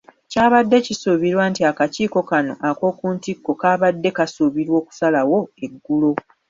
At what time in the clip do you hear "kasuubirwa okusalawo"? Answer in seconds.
4.17-5.37